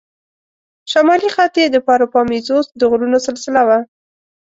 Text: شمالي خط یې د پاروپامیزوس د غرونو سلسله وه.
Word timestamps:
شمالي 0.91 1.29
خط 1.35 1.53
یې 1.61 1.67
د 1.71 1.77
پاروپامیزوس 1.87 2.65
د 2.79 2.81
غرونو 2.91 3.17
سلسله 3.27 3.61
وه. 3.67 3.79